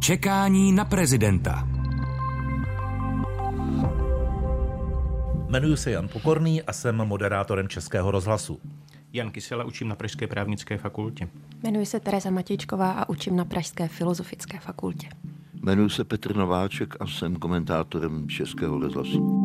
[0.00, 1.68] Čekání na prezidenta.
[5.48, 8.58] Jmenuji se Jan Pokorný a jsem moderátorem Českého rozhlasu.
[9.12, 11.28] Jan Kysela učím na Pražské právnické fakultě.
[11.62, 15.08] Jmenuji se Tereza Matějčková a učím na Pražské filozofické fakultě.
[15.62, 19.42] Jmenuji se Petr Nováček a jsem komentátorem Českého rozhlasu.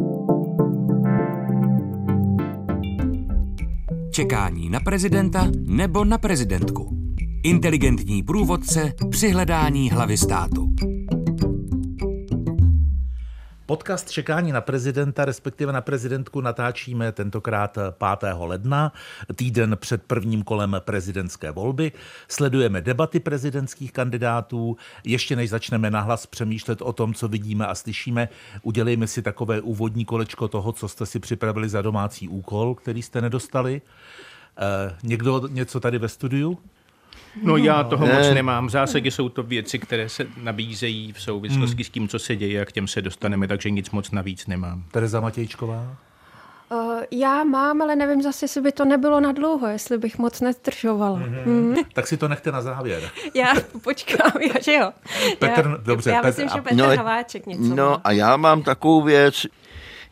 [4.12, 7.03] Čekání na prezidenta nebo na prezidentku.
[7.44, 10.70] Inteligentní průvodce při hledání hlavy státu.
[13.66, 17.78] Podcast Čekání na prezidenta, respektive na prezidentku, natáčíme tentokrát
[18.20, 18.34] 5.
[18.40, 18.92] ledna,
[19.36, 21.92] týden před prvním kolem prezidentské volby.
[22.28, 24.78] Sledujeme debaty prezidentských kandidátů.
[25.04, 28.30] Ještě než začneme nahlas přemýšlet o tom, co vidíme a slyšíme,
[28.62, 33.22] udělejme si takové úvodní kolečko toho, co jste si připravili za domácí úkol, který jste
[33.22, 33.82] nedostali.
[34.58, 36.60] Eh, někdo něco tady ve studiu?
[37.42, 38.14] No já toho ne.
[38.14, 38.68] moc nemám.
[38.68, 41.84] V zásadě jsou to věci, které se nabízejí v souvislosti hmm.
[41.84, 44.84] s tím, co se děje a k těm se dostaneme, takže nic moc navíc nemám.
[44.92, 45.96] Tereza Matějčková?
[46.72, 50.42] Uh, já mám, ale nevím zase, jestli by to nebylo na dlouho, jestli bych moc
[50.42, 51.20] nezdržovala.
[51.20, 51.46] Mm-hmm.
[51.46, 51.76] Mm.
[51.94, 53.02] Tak si to nechte na závěr.
[53.34, 53.54] já
[53.84, 54.92] počkám, já, že jo.
[55.40, 56.10] Petr, já, dobře.
[56.10, 58.02] Já Petr, myslím, že Petr no, Haváček něco No má.
[58.04, 59.46] a já mám takovou věc,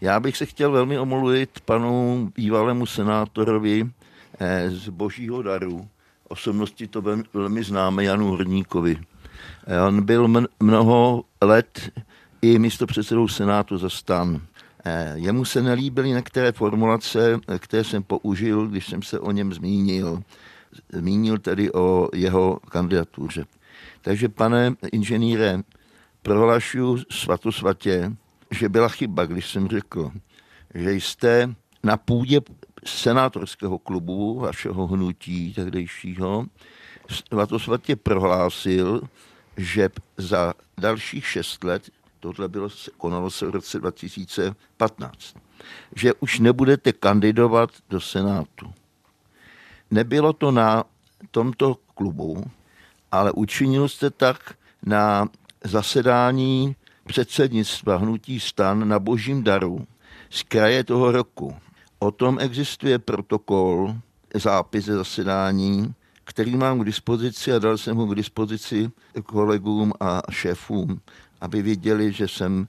[0.01, 3.89] já bych se chtěl velmi omluvit panu bývalému senátorovi
[4.39, 5.87] eh, z Božího daru,
[6.31, 8.97] osobnosti to velmi, velmi známe Janu Horníkovi.
[9.87, 11.91] On byl mnoho let
[12.41, 14.41] i místo předsedou Senátu za stan.
[15.13, 20.23] Jemu se nelíbily některé formulace, které jsem použil, když jsem se o něm zmínil.
[20.93, 23.45] Zmínil tedy o jeho kandidatuře.
[24.01, 25.61] Takže, pane inženýre,
[26.21, 28.11] prohlašuji svatosvatě,
[28.51, 30.11] že byla chyba, když jsem řekl,
[30.75, 32.41] že jste na půdě
[32.85, 36.45] senátorského klubu vašeho hnutí tehdejšího
[37.09, 39.01] svatosvatě prohlásil,
[39.57, 45.35] že za dalších šest let, tohle bylo, konalo se v roce 2015,
[45.95, 48.73] že už nebudete kandidovat do Senátu.
[49.91, 50.83] Nebylo to na
[51.31, 52.43] tomto klubu,
[53.11, 54.53] ale učinil jste tak
[54.85, 55.29] na
[55.63, 56.75] zasedání
[57.05, 59.87] předsednictva hnutí stan na božím daru
[60.29, 61.55] z kraje toho roku.
[62.03, 63.95] O tom existuje protokol,
[64.33, 68.91] zápis zasedání, který mám k dispozici a dal jsem ho k dispozici
[69.25, 71.01] kolegům a šéfům,
[71.41, 72.67] aby věděli, že jsem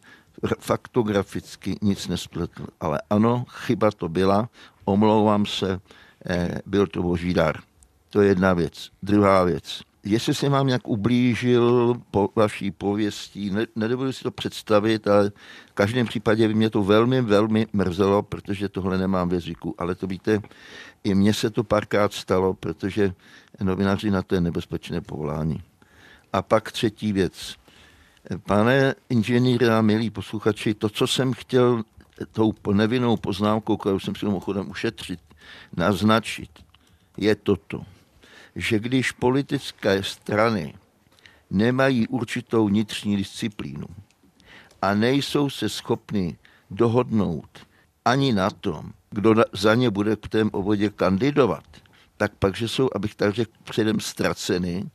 [0.59, 2.67] faktograficky nic nespletl.
[2.81, 4.49] Ale ano, chyba to byla,
[4.85, 5.81] omlouvám se,
[6.27, 7.57] eh, byl to boží dar.
[8.11, 8.91] To je jedna věc.
[9.03, 9.83] Druhá věc.
[10.05, 15.31] Jestli se vám nějak ublížil po vaší pověstí, ne, nedovedu si to představit, ale
[15.71, 19.75] v každém případě by mě to velmi, velmi mrzelo, protože tohle nemám ve zvyku.
[19.79, 20.41] Ale to víte,
[21.05, 23.15] i mně se to párkrát stalo, protože
[23.63, 25.63] novináři na to je nebezpečné povolání.
[26.33, 27.57] A pak třetí věc.
[28.47, 31.83] Pane inženýre a milí posluchači, to, co jsem chtěl
[32.33, 35.21] tou nevinnou poznámkou, kterou jsem si mimochodem ušetřit,
[35.77, 36.51] naznačit,
[37.17, 37.85] je toto
[38.57, 40.75] že když politické strany
[41.51, 43.87] nemají určitou vnitřní disciplínu
[44.83, 46.39] a nejsou se schopni
[46.71, 47.67] dohodnout
[48.05, 51.65] ani na tom, kdo za ně bude v tém obvodě kandidovat,
[52.17, 54.91] tak pak, že jsou, abych tak řekl, předem ztraceny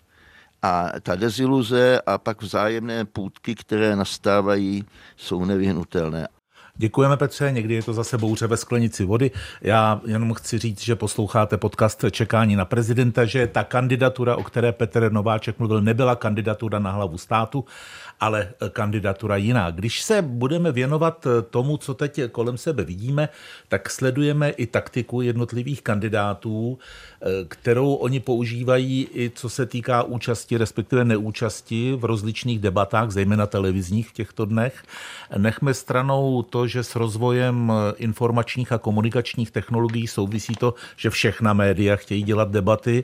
[0.61, 4.85] a ta deziluze a pak vzájemné půdky, které nastávají,
[5.17, 6.27] jsou nevyhnutelné.
[6.79, 9.31] Děkujeme Petře, někdy je to zase bouře ve sklenici vody.
[9.61, 14.71] Já jenom chci říct, že posloucháte podcast Čekání na prezidenta, že ta kandidatura, o které
[14.71, 17.65] Petr Nováček mluvil, nebyla kandidatura na hlavu státu,
[18.19, 19.71] ale kandidatura jiná.
[19.71, 23.29] Když se budeme věnovat tomu, co teď kolem sebe vidíme,
[23.67, 26.79] tak sledujeme i taktiku jednotlivých kandidátů,
[27.47, 34.09] kterou oni používají i co se týká účasti, respektive neúčasti v rozličných debatách, zejména televizních
[34.09, 34.83] v těchto dnech.
[35.37, 41.95] Nechme stranou to, že s rozvojem informačních a komunikačních technologií souvisí to, že všechna média
[41.95, 43.03] chtějí dělat debaty.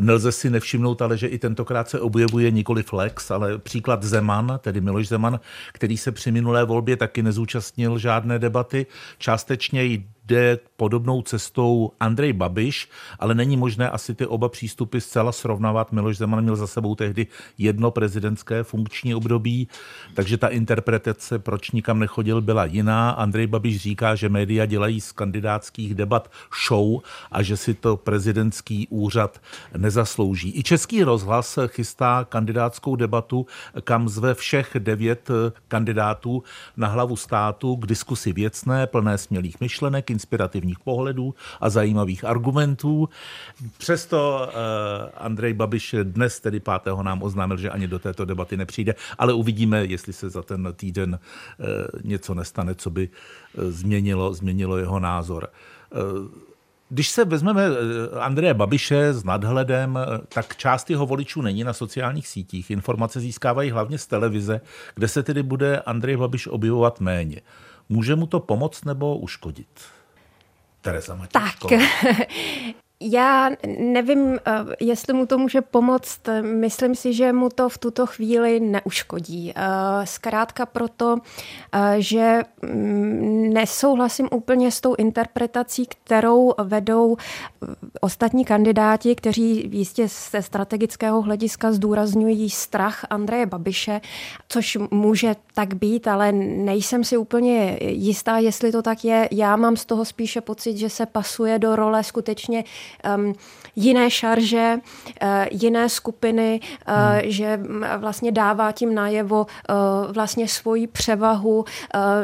[0.00, 4.80] Nelze si nevšimnout, ale že i tentokrát se objevuje nikoli flex, ale příklad Zeman, tedy
[4.80, 5.40] Miloš Zeman,
[5.72, 8.86] který se při minulé volbě taky nezúčastnil žádné debaty.
[9.18, 9.84] Částečně
[10.24, 12.88] jde podobnou cestou Andrej Babiš,
[13.18, 15.92] ale není možné asi ty oba přístupy zcela srovnávat.
[15.92, 17.26] Miloš Zeman měl za sebou tehdy
[17.58, 19.68] jedno prezidentské funkční období,
[20.14, 23.10] takže ta interpretace, proč nikam nechodil, byla jiná.
[23.10, 26.30] Andrej Babiš říká, že média dělají z kandidátských debat
[26.68, 29.40] show a že si to prezidentský úřad
[29.76, 30.52] nezaslouží.
[30.58, 33.46] I Český rozhlas chystá kandidátskou debatu,
[33.84, 35.30] kam zve všech devět
[35.68, 36.42] kandidátů
[36.76, 43.08] na hlavu státu k diskusi věcné, plné smělých myšlenek, inspirativních pohledů a zajímavých argumentů.
[43.78, 44.48] Přesto
[45.16, 46.72] Andrej Babiš dnes, tedy 5.
[47.02, 51.18] nám oznámil, že ani do této debaty nepřijde, ale uvidíme, jestli se za ten týden
[52.04, 53.08] něco nestane, co by
[53.54, 55.48] změnilo, změnilo jeho názor.
[56.92, 61.72] Když se vezmeme eh, Andreje Babiše s nadhledem, eh, tak část jeho voličů není na
[61.72, 62.70] sociálních sítích.
[62.70, 64.60] Informace získávají hlavně z televize,
[64.94, 67.40] kde se tedy bude Andrej Babiš objevovat méně.
[67.88, 69.68] Může mu to pomoct nebo uškodit?
[70.82, 71.18] Teresa.
[71.32, 71.54] Tak,
[73.04, 76.20] Já nevím, eh, jestli mu to může pomoct.
[76.42, 79.52] Myslím si, že mu to v tuto chvíli neuškodí.
[79.56, 81.16] Eh, zkrátka proto,
[81.72, 87.16] eh, že mm, nesouhlasím úplně s tou interpretací, kterou vedou
[88.00, 94.00] ostatní kandidáti, kteří jistě ze strategického hlediska zdůrazňují strach Andreje Babiše,
[94.48, 99.28] což může tak být, ale nejsem si úplně jistá, jestli to tak je.
[99.32, 102.64] Já mám z toho spíše pocit, že se pasuje do role skutečně
[103.16, 103.34] um,
[103.76, 104.76] jiné šarže,
[105.22, 107.20] uh, jiné skupiny, uh, hmm.
[107.24, 107.60] že
[107.98, 109.76] vlastně dává tím najevo uh,
[110.12, 111.64] vlastně svoji převahu, uh,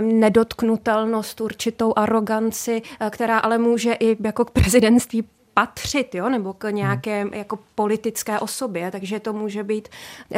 [0.01, 5.25] nedotknutelnost, určitou aroganci, uh, která ale může i jako k prezidentství
[5.55, 7.35] patřit, jo, nebo k nějaké hmm.
[7.35, 9.89] jako politické osobě, takže to může být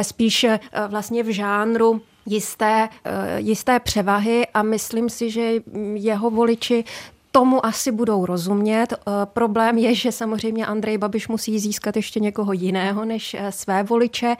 [0.01, 0.45] spíš
[0.87, 2.89] vlastně v žánru jisté,
[3.37, 5.53] jisté převahy a myslím si, že
[5.93, 6.83] jeho voliči
[7.31, 8.93] tomu asi budou rozumět.
[8.93, 13.83] Eh, problém je, že samozřejmě Andrej Babiš musí získat ještě někoho jiného než eh, své
[13.83, 14.35] voliče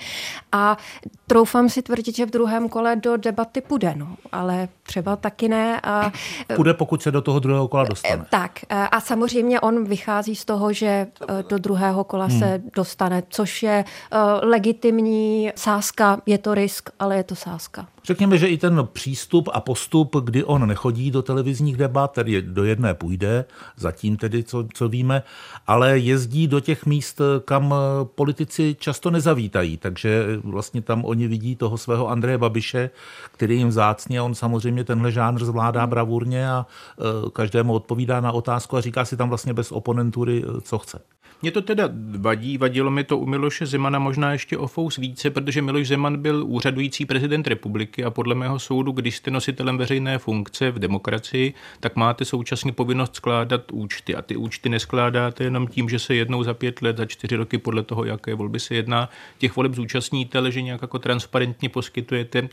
[0.51, 0.77] a
[1.27, 5.81] troufám si tvrdit, že v druhém kole do debaty půjde, no, ale třeba taky ne.
[5.81, 6.11] A,
[6.55, 8.25] půjde, pokud se do toho druhého kola dostane.
[8.29, 8.59] Tak
[8.91, 11.07] a samozřejmě on vychází z toho, že
[11.49, 12.39] do druhého kola hmm.
[12.39, 13.85] se dostane, což je
[14.41, 17.87] legitimní sázka, je to risk, ale je to sázka.
[18.03, 22.63] Řekněme, že i ten přístup a postup, kdy on nechodí do televizních debat, tedy do
[22.63, 23.45] jedné půjde,
[23.77, 25.23] zatím tedy, co, co víme,
[25.67, 31.77] ale jezdí do těch míst, kam politici často nezavítají, takže vlastně tam oni vidí toho
[31.77, 32.89] svého Andreje Babiše,
[33.31, 38.77] který jim vzácně, on samozřejmě tenhle žánr zvládá bravurně a e, každému odpovídá na otázku
[38.77, 41.01] a říká si tam vlastně bez oponentury, e, co chce.
[41.41, 45.29] Mně to teda vadí, vadilo mi to u Miloše Zemana možná ještě o fous více,
[45.29, 50.17] protože Miloš Zeman byl úřadující prezident republiky a podle mého soudu, když jste nositelem veřejné
[50.17, 54.15] funkce v demokracii, tak máte současně povinnost skládat účty.
[54.15, 57.57] A ty účty neskládáte jenom tím, že se jednou za pět let, za čtyři roky
[57.57, 62.49] podle toho, jaké volby se jedná, těch voleb zúčastníte, ale že nějak jako transparentně poskytujete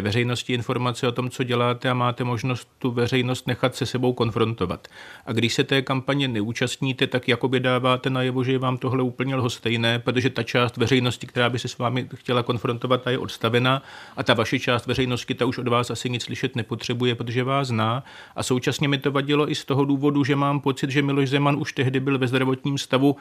[0.00, 4.88] veřejnosti informace o tom, co děláte a máte možnost tu veřejnost nechat se sebou konfrontovat.
[5.26, 9.36] A když se té kampaně neúčastníte, tak jakoby dáváte najevo, že je vám tohle úplně
[9.36, 13.82] lhostejné, protože ta část veřejnosti, která by se s vámi chtěla konfrontovat, ta je odstavena
[14.16, 17.68] a ta vaše část veřejnosti, ta už od vás asi nic slyšet nepotřebuje, protože vás
[17.68, 18.04] zná.
[18.36, 21.56] A současně mi to vadilo i z toho důvodu, že mám pocit, že Miloš Zeman
[21.58, 23.16] už tehdy byl ve zdravotním stavu,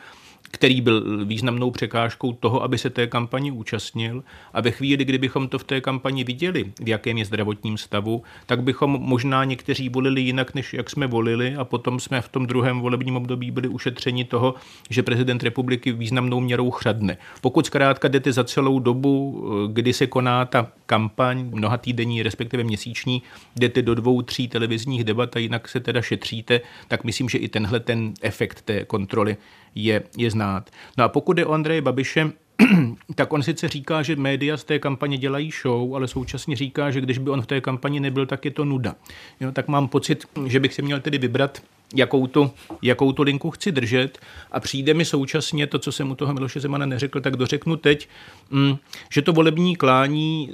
[0.51, 4.23] který byl významnou překážkou toho, aby se té kampani účastnil.
[4.53, 6.48] A ve chvíli, kdybychom to v té kampani viděli,
[6.81, 11.55] v jakém je zdravotním stavu, tak bychom možná někteří volili jinak, než jak jsme volili
[11.55, 14.55] a potom jsme v tom druhém volebním období byli ušetřeni toho,
[14.89, 17.17] že prezident republiky významnou měrou chřadne.
[17.41, 23.21] Pokud zkrátka jdete za celou dobu, kdy se koná ta kampaň, mnoha týdenní, respektive měsíční,
[23.55, 27.47] jdete do dvou, tří televizních debat a jinak se teda šetříte, tak myslím, že i
[27.47, 29.37] tenhle ten efekt té kontroly
[29.75, 30.69] je, je znát.
[30.97, 32.31] No a pokud je o Andreje Babiše,
[33.15, 37.01] tak on sice říká, že média z té kampaně dělají show, ale současně říká, že
[37.01, 38.95] když by on v té kampani nebyl, tak je to nuda.
[39.39, 41.61] Jo, tak mám pocit, že bych si měl tedy vybrat
[41.95, 44.19] jakou tu, jakou tu linku chci držet.
[44.51, 48.09] A přijde mi současně to, co jsem u toho Miloše Zemana neřekl, tak dořeknu teď,
[48.51, 48.77] mm,
[49.11, 50.51] že to volební klání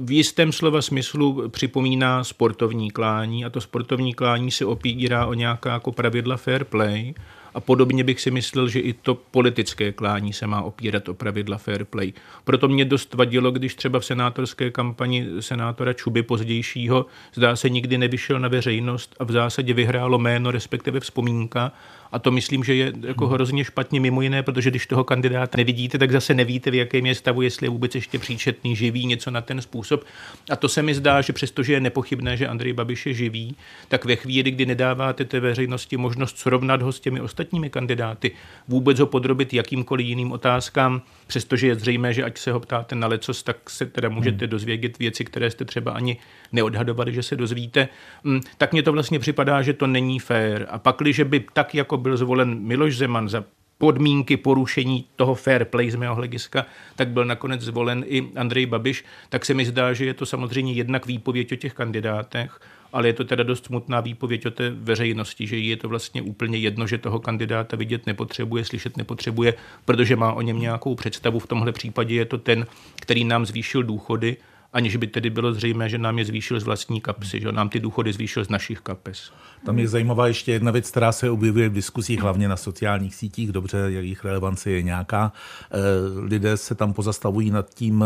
[0.00, 3.44] v jistém slova smyslu připomíná sportovní klání.
[3.44, 7.14] A to sportovní klání se opírá o nějaká jako pravidla fair play
[7.56, 11.58] a podobně bych si myslel, že i to politické klání se má opírat o pravidla
[11.58, 12.12] fair play.
[12.44, 17.98] Proto mě dost vadilo, když třeba v senátorské kampani senátora Čuby pozdějšího zdá se nikdy
[17.98, 21.72] nevyšel na veřejnost a v zásadě vyhrálo jméno, respektive vzpomínka
[22.16, 23.34] a to myslím, že je jako hmm.
[23.34, 27.14] hrozně špatně mimo jiné, protože když toho kandidáta nevidíte, tak zase nevíte, v jakém je
[27.14, 30.04] stavu, jestli je vůbec ještě příčetný, živý, něco na ten způsob.
[30.50, 33.56] A to se mi zdá, že přestože je nepochybné, že Andrej Babiš je živý,
[33.88, 38.32] tak ve chvíli, kdy nedáváte té veřejnosti možnost srovnat ho s těmi ostatními kandidáty,
[38.68, 43.06] vůbec ho podrobit jakýmkoliv jiným otázkám, přestože je zřejmé, že ať se ho ptáte na
[43.06, 44.50] lecos, tak se teda můžete hmm.
[44.50, 46.16] dozvědět věci, které jste třeba ani
[46.52, 47.88] neodhadovali, že se dozvíte,
[48.24, 50.66] mm, tak mně to vlastně připadá, že to není fér.
[50.70, 53.44] A pak, když by tak, jako byl zvolen Miloš Zeman za
[53.78, 59.04] podmínky porušení toho fair play z mého hlediska, tak byl nakonec zvolen i Andrej Babiš,
[59.28, 62.60] tak se mi zdá, že je to samozřejmě jednak výpověď o těch kandidátech,
[62.92, 66.58] ale je to teda dost smutná výpověď o té veřejnosti, že je to vlastně úplně
[66.58, 71.38] jedno, že toho kandidáta vidět nepotřebuje, slyšet nepotřebuje, protože má o něm nějakou představu.
[71.38, 72.66] V tomhle případě je to ten,
[73.02, 74.36] který nám zvýšil důchody,
[74.76, 77.80] aniž by tedy bylo zřejmé, že nám je zvýšil z vlastní kapsy, že nám ty
[77.80, 79.32] důchody zvýšil z našich kapes.
[79.66, 83.52] Tam je zajímavá ještě jedna věc, která se objevuje v diskusích, hlavně na sociálních sítích.
[83.52, 85.32] Dobře, jejich relevance je nějaká.
[85.70, 85.78] Eh,
[86.20, 88.04] lidé se tam pozastavují nad tím,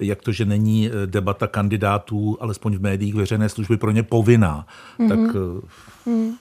[0.00, 4.66] jak to, že není debata kandidátů, alespoň v médiích veřejné služby, pro ně povinná.
[4.98, 5.08] Mm-hmm.
[5.08, 5.34] Tak
[6.06, 6.36] mm.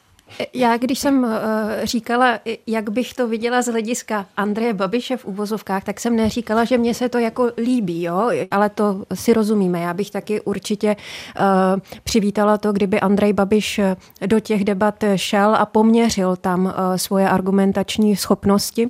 [0.54, 5.84] Já, když jsem eh, říkala, jak bych to viděla z hlediska Andreje Babiše v uvozovkách,
[5.84, 8.32] tak jsem neříkala, že mně se to jako líbí, jo?
[8.52, 9.80] ale to si rozumíme.
[9.82, 13.80] Já bych taky určitě uh, přivítala to, kdyby Andrej Babiš
[14.26, 18.90] do těch debat šel a poměřil tam uh, svoje argumentační schopnosti.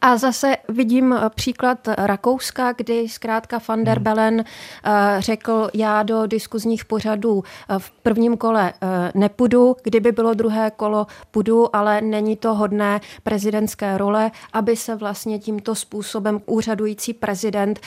[0.00, 4.04] A zase vidím eh, příklad Rakouska, kdy zkrátka van der hmm.
[4.04, 4.44] Bellen
[4.84, 8.72] eh, řekl, já do diskuzních pořadů eh, v prvním kole
[9.14, 15.38] nepůjdu, kdyby bylo druhé kolo, půjdu, ale není to hodné prezidentské role, aby se vlastně
[15.38, 17.80] tímto způsobem úřadující prezident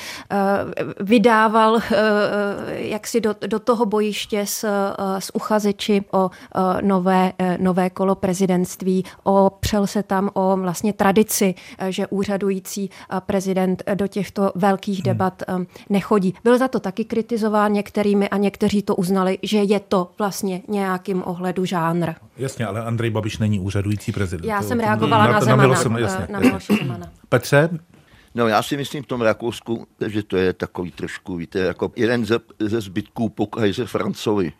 [0.99, 1.79] vydával
[2.67, 4.65] jaksi do, do toho bojiště s,
[5.19, 6.29] s uchazeči o
[6.81, 11.55] nové, nové kolo prezidentství, opřel se tam o vlastně tradici
[11.89, 15.03] že úřadující eh, prezident do těchto velkých hmm.
[15.03, 15.53] debat eh,
[15.89, 16.33] nechodí.
[16.43, 21.23] Byl za to taky kritizován některými a někteří to uznali, že je to vlastně nějakým
[21.25, 22.09] ohledu žánr.
[22.37, 24.49] Jasně, ale Andrej Babiš není úřadující prezident.
[24.49, 25.75] Já jsem reagovala na, na Zemana.
[25.75, 26.77] Jsem, jasně, na jasně.
[26.77, 27.11] Zemana.
[27.29, 27.69] Petře,
[28.35, 32.25] No já si myslím v tom Rakousku, že to je takový trošku, víte, jako jeden
[32.25, 34.51] ze, ze zbytků Pokajze Francovi.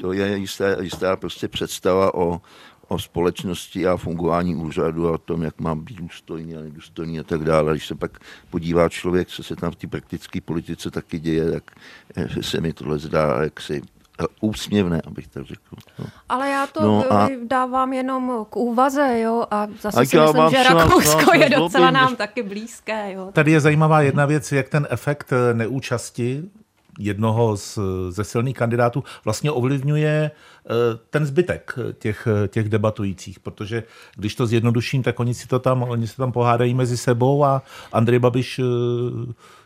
[0.00, 2.40] To je jistá, jistá prostě představa o,
[2.88, 7.22] o společnosti a fungování úřadu a o tom, jak mám být důstojný a nedůstojný a
[7.22, 7.72] tak dále.
[7.72, 8.18] Když se pak
[8.50, 11.70] podívá člověk, co se tam v té praktické politice taky děje, tak
[12.16, 13.82] eh, se mi tohle zdá jaksi
[14.20, 15.76] eh, úsměvné, abych tak řekl.
[15.98, 16.06] No.
[16.28, 17.28] Ale já to no a...
[17.46, 22.16] dávám jenom k úvaze, jo, a zase a si myslím, že Rakousko je docela nám
[22.16, 23.30] taky blízké, jo.
[23.32, 26.50] Tady je zajímavá jedna věc, jak ten efekt eh, neúčasti
[26.98, 30.70] jednoho z, ze silných kandidátů vlastně ovlivňuje eh,
[31.10, 33.82] ten zbytek těch, těch debatujících, protože
[34.16, 37.62] když to zjednoduším, tak oni si to tam, oni se tam pohádají mezi sebou a
[37.92, 38.62] Andrej Babiš eh,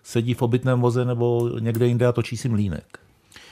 [0.02, 2.98] sedí v obytném voze nebo někde jinde a točí si mlínek.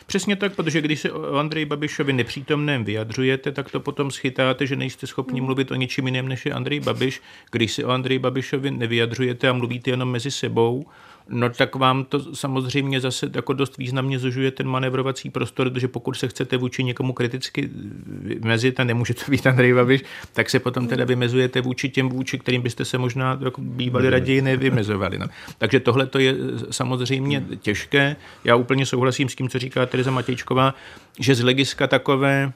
[0.06, 4.76] Přesně tak, protože když se o Andreji Babišovi nepřítomném vyjadřujete, tak to potom schytáte, že
[4.76, 7.22] nejste schopni mluvit o ničím jiném než je Andrej Babiš.
[7.50, 10.86] Když se o Andreji Babišovi nevyjadřujete a mluvíte jenom mezi sebou,
[11.28, 16.14] no tak vám to samozřejmě zase jako dost významně zužuje ten manevrovací prostor, protože pokud
[16.14, 17.70] se chcete vůči někomu kriticky
[18.06, 20.02] vymezit a nemůže to být Andrej Babiš,
[20.32, 24.42] tak se potom teda vymezujete vůči těm, vůči kterým byste se možná jako bývali raději
[24.42, 25.18] nevymezovali.
[25.18, 25.26] No.
[25.58, 26.34] Takže tohle to je
[26.70, 28.16] samozřejmě těžké.
[28.44, 30.74] Já úplně souhlasím s tím, co říká Tereza Matějčková,
[31.20, 32.52] že z hlediska takové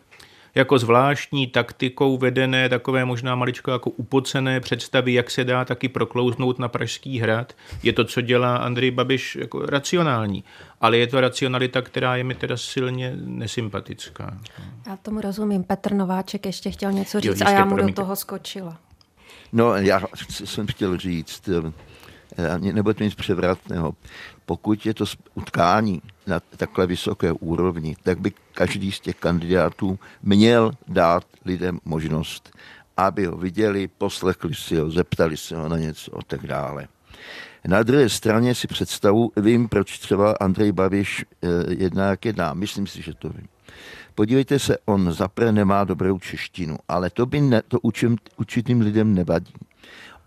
[0.54, 6.58] jako zvláštní taktikou vedené takové možná maličko jako upocené představy, jak se dá taky proklouznout
[6.58, 7.52] na Pražský hrad.
[7.82, 10.44] Je to, co dělá Andrej Babiš jako racionální,
[10.80, 14.38] ale je to racionalita, která je mi teda silně nesympatická.
[14.86, 15.64] Já tomu rozumím.
[15.64, 18.78] Petr Nováček ještě chtěl něco říct jo, a já mu do toho skočila.
[19.52, 21.48] No, já jsem chtěl říct,
[22.38, 23.94] eh, nebo to nic převratného.
[24.46, 30.72] Pokud je to utkání na takhle vysoké úrovni, tak by každý z těch kandidátů měl
[30.88, 32.50] dát lidem možnost,
[32.96, 36.88] aby ho viděli, poslechli si ho, zeptali se ho na něco a tak dále.
[37.68, 42.54] Na druhé straně si představu, vím, proč třeba Andrej Babiš eh, jedná, jak jedná.
[42.54, 43.48] Myslím si, že to vím.
[44.14, 47.80] Podívejte se, on zapre nemá dobrou češtinu, ale to by ne, to
[48.36, 49.52] učím, lidem nevadí.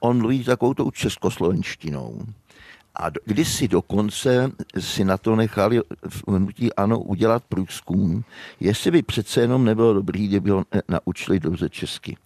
[0.05, 2.21] On mluví takovou to českoslovenštinou
[2.99, 8.23] a kdysi dokonce si na to nechali v hnutí ano udělat průzkum,
[8.59, 12.17] jestli by přece jenom nebylo dobrý, kdyby ho naučili dobře česky.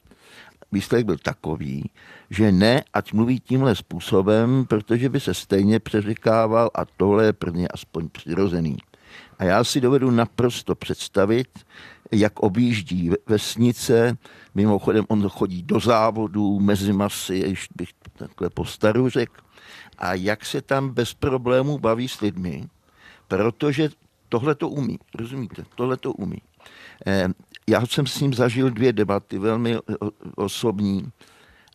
[0.71, 1.89] Výsledek byl takový,
[2.29, 7.51] že ne, ať mluví tímhle způsobem, protože by se stejně přeřekával a tohle je pro
[7.51, 8.77] ně aspoň přirozený.
[9.39, 11.47] A já si dovedu naprosto představit,
[12.11, 14.17] jak objíždí vesnice,
[14.55, 19.41] mimochodem on chodí do závodů, mezi masy, ještě bych takhle po staru řekl,
[19.97, 22.67] a jak se tam bez problémů baví s lidmi,
[23.27, 23.89] protože
[24.29, 26.41] tohle to umí, rozumíte, tohle to umí.
[27.05, 27.27] Eh,
[27.67, 29.77] já jsem s ním zažil dvě debaty, velmi
[30.35, 31.11] osobní,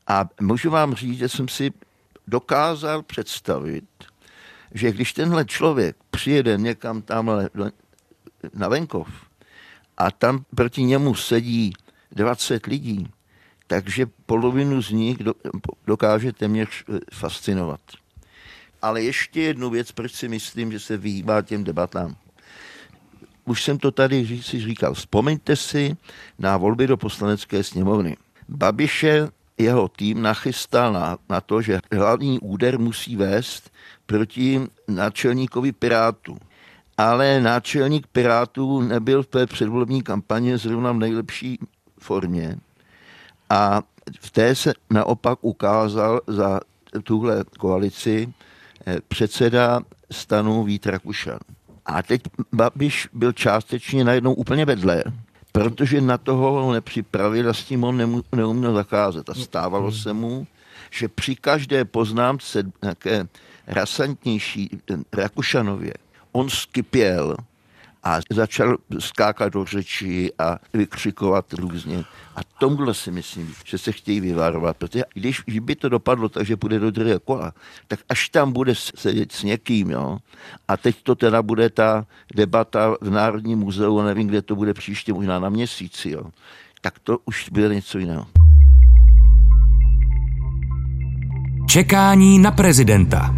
[0.07, 1.73] a můžu vám říct, že jsem si
[2.27, 3.85] dokázal představit,
[4.75, 7.51] že když tenhle člověk přijede někam tamhle
[8.55, 9.09] na venkov
[9.97, 11.73] a tam proti němu sedí
[12.13, 13.09] 20 lidí,
[13.67, 15.19] takže polovinu z nich
[15.87, 17.81] dokáže téměř eh, fascinovat.
[18.83, 22.17] Ale ještě jednu věc, proč si myslím, že se vyhýbá těm debatám.
[23.45, 25.97] už jsem to tady si říkal, vzpomeňte si
[26.39, 28.17] na volby do poslanecké sněmovny.
[28.49, 29.29] Babiše
[29.59, 33.71] jeho tým nachystal na, na to, že hlavní úder musí vést
[34.07, 36.39] proti náčelníkovi Pirátů.
[36.99, 41.59] Ale náčelník Pirátů nebyl v té předvolební kampani zrovna v nejlepší
[41.99, 42.57] formě.
[43.51, 43.83] A
[44.21, 46.61] v té se naopak ukázal za
[47.03, 48.33] tuhle koalici
[48.87, 49.81] eh, předseda
[50.11, 51.39] stanu Vít Rakušan.
[51.87, 55.05] A teď Babiš byl částečně najednou úplně vedle,
[55.53, 59.31] protože na toho ho nepřipravil a s tím on neuměl zakázat.
[59.31, 60.47] A stávalo se mu,
[60.91, 63.27] že při každé poznámce nějaké
[63.67, 64.71] rasantnější
[65.13, 65.95] Rakušanově
[66.33, 67.37] on skypěl
[68.03, 72.05] a začal skákat do řeči a vykřikovat různě.
[72.37, 76.57] A tomhle si myslím, že se chtějí vyvarovat, protože když by to dopadlo tak, že
[76.57, 77.53] půjde do druhého kola,
[77.89, 80.19] tak až tam bude sedět s někým, jo,
[80.69, 85.13] a teď to teda bude ta debata v Národním muzeu, nevím, kde to bude příště,
[85.13, 86.23] možná na měsíci, jo,
[86.81, 88.27] tak to už bude něco jiného.
[91.69, 93.35] Čekání na prezidenta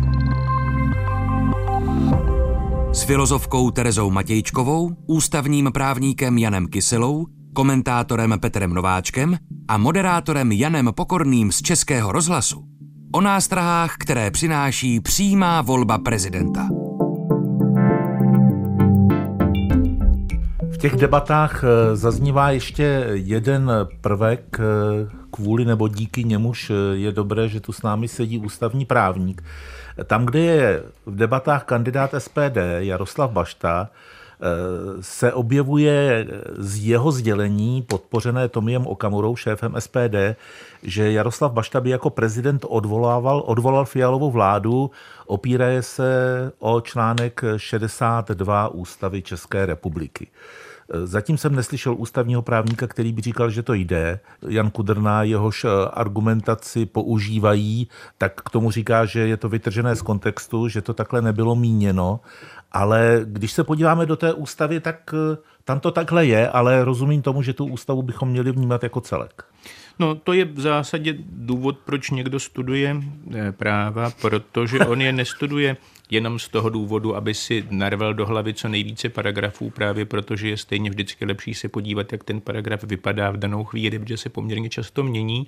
[2.95, 9.37] s filozofkou Terezou Matějčkovou, ústavním právníkem Janem Kyselou, komentátorem Petrem Nováčkem
[9.69, 12.65] a moderátorem Janem Pokorným z Českého rozhlasu
[13.13, 16.69] o nástrahách, které přináší přímá volba prezidenta.
[20.71, 23.71] V těch debatách eh, zaznívá ještě jeden
[24.01, 24.65] prvek, eh,
[25.31, 29.43] kvůli nebo díky němuž eh, je dobré, že tu s námi sedí ústavní právník.
[30.05, 34.47] Tam, kde je v debatách kandidát SPD Jaroslav Bašta, eh,
[35.01, 36.27] se objevuje
[36.59, 40.37] z jeho sdělení, podpořené Tomiem Okamurou, šéfem SPD,
[40.83, 44.91] že Jaroslav Bašta by jako prezident odvolával, odvolal fialovou vládu,
[45.27, 46.13] opíraje se
[46.59, 50.27] o článek 62 ústavy České republiky.
[51.05, 54.21] Zatím jsem neslyšel ústavního právníka, který by říkal, že to jde.
[54.49, 57.89] Jan Kudrná jehož eh, argumentaci používají,
[58.19, 62.21] tak k tomu říká, že je to vytržené z kontextu, že to takhle nebylo míněno.
[62.73, 67.23] Ale když se podíváme do té ústavy, tak eh, tam to takhle je, ale rozumím
[67.23, 69.45] tomu, že tu ústavu bychom měli vnímat jako celek.
[69.99, 72.97] No to je v zásadě důvod, proč někdo studuje
[73.35, 75.77] eh, práva, protože on je nestuduje
[76.15, 80.57] jenom z toho důvodu, aby si narval do hlavy co nejvíce paragrafů, právě protože je
[80.57, 84.69] stejně vždycky lepší se podívat, jak ten paragraf vypadá v danou chvíli, protože se poměrně
[84.69, 85.47] často mění,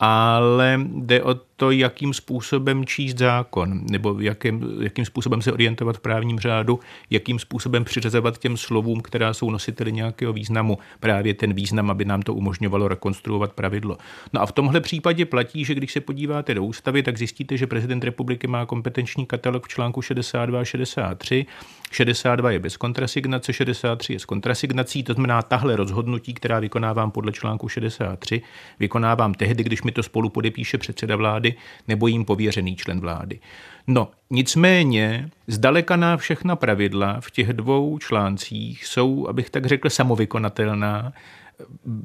[0.00, 6.00] ale jde o to, jakým způsobem číst zákon, nebo jakým, jakým způsobem se orientovat v
[6.00, 11.90] právním řádu, jakým způsobem přiřazovat těm slovům, která jsou nositeli nějakého významu, právě ten význam,
[11.90, 13.98] aby nám to umožňovalo rekonstruovat pravidlo.
[14.32, 17.66] No a v tomhle případě platí, že když se podíváte do ústavy, tak zjistíte, že
[17.66, 21.46] prezident republiky má kompetenční katalog v článku 62 a 63.
[21.90, 27.32] 62 je bez kontrasignace, 63 je s kontrasignací, to znamená tahle rozhodnutí, která vykonávám podle
[27.32, 28.42] článku 63,
[28.80, 31.54] vykonávám tehdy, když mi to spolu podepíše předseda vlády
[31.88, 33.40] nebo jim pověřený člen vlády.
[33.86, 41.12] No, nicméně, zdaleka na všechna pravidla v těch dvou článcích jsou, abych tak řekl, samovykonatelná.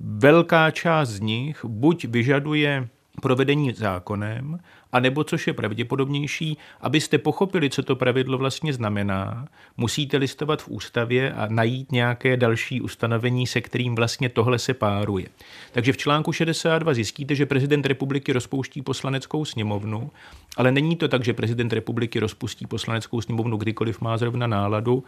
[0.02, 2.88] Velká část z nich buď vyžaduje
[3.22, 4.60] provedení zákonem,
[4.92, 9.48] a nebo, což je pravděpodobnější, abyste pochopili, co to pravidlo vlastně znamená,
[9.78, 15.28] musíte listovat v ústavě a najít nějaké další ustanovení, se kterým vlastně tohle se páruje.
[15.72, 20.12] Takže v článku 62 zjistíte, že prezident republiky rozpouští poslaneckou sněmovnu,
[20.58, 25.04] ale není to tak, že prezident republiky rozpustí poslaneckou sněmovnu kdykoliv má zrovna náladu,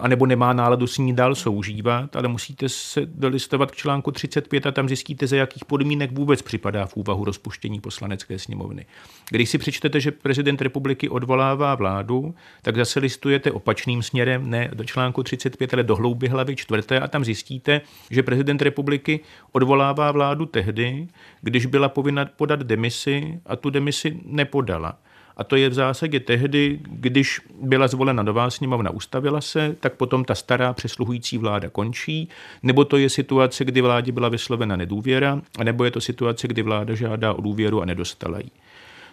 [0.00, 4.70] anebo nemá náladu s ní dál soužívat, ale musíte se dolistovat k článku 35 a
[4.70, 8.86] tam zjistíte, za jakých podmínek vůbec připadá v úvahu rozpuštění poslanecké sněmovny.
[9.30, 14.84] Když si přečtete, že prezident republiky odvolává vládu, tak zase listujete opačným směrem, ne do
[14.84, 17.80] článku 35, ale do hlouby hlavy čtvrté a tam zjistíte,
[18.10, 19.20] že prezident republiky
[19.52, 21.08] odvolává vládu tehdy,
[21.40, 24.98] když byla povinna podat demisi a tu demisi nepodala.
[25.36, 30.24] A to je v zásadě tehdy, když byla zvolena nová sněmovna, ustavila se, tak potom
[30.24, 32.28] ta stará přesluhující vláda končí,
[32.62, 36.94] nebo to je situace, kdy vládě byla vyslovena nedůvěra, nebo je to situace, kdy vláda
[36.94, 38.50] žádá o důvěru a nedostala ji.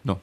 [0.05, 0.19] No,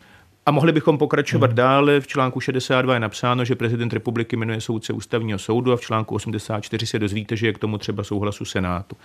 [0.47, 1.57] a mohli bychom pokračovat hmm.
[1.57, 2.01] dále.
[2.01, 6.15] V článku 62 je napsáno, že prezident republiky jmenuje soudce ústavního soudu a v článku
[6.15, 8.97] 84 se dozvíte, že je k tomu třeba souhlasu Senátu.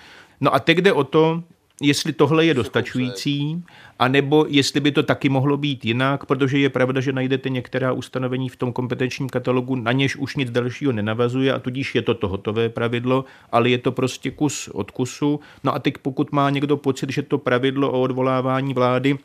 [0.42, 1.44] No a teď jde o to,
[1.82, 3.64] jestli tohle je dostačující,
[4.00, 8.50] anebo jestli by to taky mohlo být jinak, protože je pravda, že najdete některá ustanovení
[8.50, 12.28] v tom kompetenčním katalogu, na něž už nic dalšího nenavazuje a tudíž je to to
[12.28, 15.40] hotové pravidlo, ale je to prostě kus od kusu.
[15.64, 19.18] No a teď pokud má někdo pocit, že to pravidlo o odvolávání vlády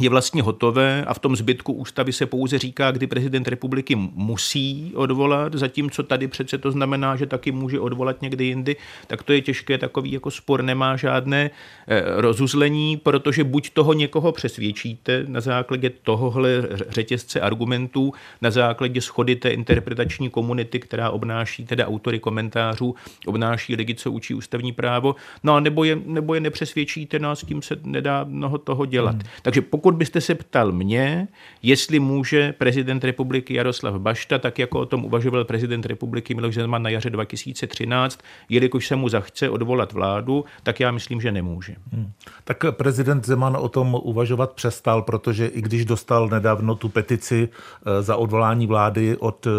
[0.00, 4.92] je vlastně hotové a v tom zbytku ústavy se pouze říká, kdy prezident republiky musí
[4.94, 8.76] odvolat, zatímco tady přece to znamená, že taky může odvolat někdy jindy,
[9.06, 11.50] tak to je těžké, takový jako spor nemá žádné
[11.88, 19.36] eh, rozuzlení, protože buď toho někoho přesvědčíte na základě tohohle řetězce argumentů, na základě schody
[19.36, 22.94] té interpretační komunity, která obnáší teda autory komentářů,
[23.26, 27.34] obnáší lidi, co učí ústavní právo, no a nebo je, nebo je nepřesvědčíte, no a
[27.34, 29.14] s tím se nedá mnoho toho dělat.
[29.14, 29.22] Hmm.
[29.42, 31.28] Takže pokud pokud byste se ptal mě,
[31.62, 36.82] jestli může prezident republiky Jaroslav Bašta, tak jako o tom uvažoval prezident republiky Miloš Zeman
[36.82, 41.74] na jaře 2013, jelikož se mu zachce odvolat vládu, tak já myslím, že nemůže.
[41.92, 42.12] Hmm.
[42.44, 48.02] Tak prezident Zeman o tom uvažovat přestal, protože i když dostal nedávno tu petici eh,
[48.02, 49.50] za odvolání vlády od eh,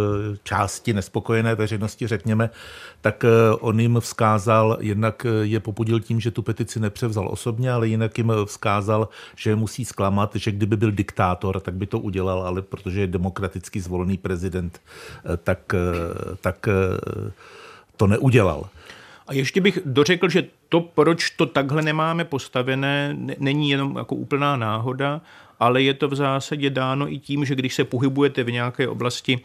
[0.43, 2.49] části nespokojené veřejnosti, řekněme,
[3.01, 7.87] tak eh, on jim vzkázal, jednak je popudil tím, že tu petici nepřevzal osobně, ale
[7.87, 12.61] jinak jim vzkázal, že musí zklamat, že kdyby byl diktátor, tak by to udělal, ale
[12.61, 16.67] protože je demokraticky zvolený prezident, eh, tak, eh, tak
[17.97, 18.69] to neudělal.
[19.27, 24.55] A ještě bych dořekl, že to, proč to takhle nemáme postavené, není jenom jako úplná
[24.55, 25.21] náhoda,
[25.59, 29.39] ale je to v zásadě dáno i tím, že když se pohybujete v nějaké oblasti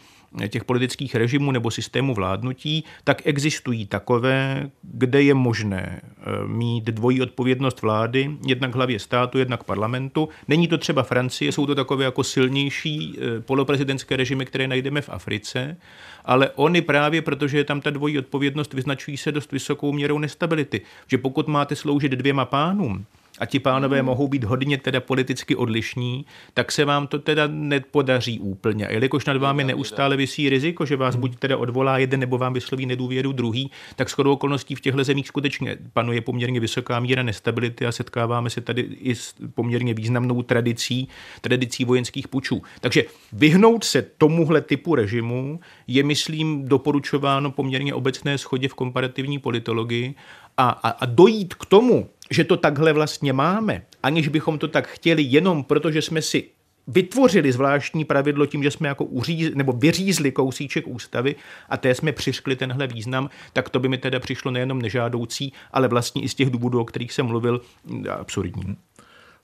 [0.48, 7.22] těch politických režimů nebo systému vládnutí, tak existují takové, kde je možné eh, mít dvojí
[7.22, 10.28] odpovědnost vlády, jednak hlavě státu, jednak parlamentu.
[10.48, 15.08] Není to třeba Francie, jsou to takové jako silnější eh, poloprezidentské režimy, které najdeme v
[15.08, 15.76] Africe,
[16.24, 20.80] ale oni právě, protože je tam ta dvojí odpovědnost, vyznačují se dost vysokou měrou nestability.
[21.06, 23.06] Že pokud máte sloužit dvěma pánům,
[23.38, 28.40] a ti pánové mohou být hodně teda politicky odlišní, tak se vám to teda nepodaří
[28.40, 28.86] úplně.
[28.86, 32.52] A jelikož nad vámi neustále vysí riziko, že vás buď teda odvolá jeden nebo vám
[32.52, 37.86] vysloví nedůvěru druhý, tak shodou okolností v těchto zemích skutečně panuje poměrně vysoká míra nestability
[37.86, 41.08] a setkáváme se tady i s poměrně významnou tradicí,
[41.40, 42.62] tradicí vojenských pučů.
[42.80, 50.14] Takže vyhnout se tomuhle typu režimu je, myslím, doporučováno poměrně obecné schodě v komparativní politologii
[50.56, 54.86] a, a, a dojít k tomu, že to takhle vlastně máme, aniž bychom to tak
[54.88, 56.48] chtěli jenom proto, že jsme si
[56.88, 61.34] vytvořili zvláštní pravidlo tím, že jsme jako uříz, nebo vyřízli kousíček ústavy
[61.68, 65.88] a té jsme přiškli tenhle význam, tak to by mi teda přišlo nejenom nežádoucí, ale
[65.88, 67.60] vlastně i z těch důvodů, o kterých jsem mluvil,
[68.10, 68.76] absurdní.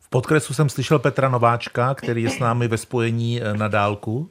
[0.01, 4.31] V podkresu jsem slyšel Petra Nováčka, který je s námi ve spojení eh, na dálku.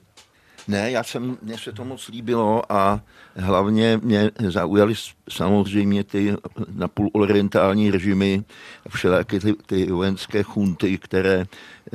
[0.68, 3.02] Ne, já jsem, mně se to moc líbilo a
[3.36, 4.94] hlavně mě zaujaly
[5.30, 6.36] samozřejmě ty
[6.76, 8.44] napůl orientální režimy,
[8.90, 11.46] všelijaké ty, ty vojenské chunty, které